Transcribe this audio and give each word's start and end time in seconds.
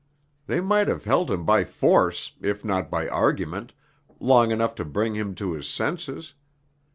They 0.47 0.61
might 0.61 0.87
have 0.87 1.03
held 1.03 1.29
him 1.29 1.45
by 1.45 1.63
force, 1.63 2.31
if 2.41 2.65
not 2.65 2.89
by 2.89 3.07
argument, 3.07 3.71
long 4.19 4.49
enough 4.49 4.73
to 4.81 4.83
bring 4.83 5.13
him 5.13 5.35
to 5.35 5.51
his 5.51 5.67
senses. 5.67 6.33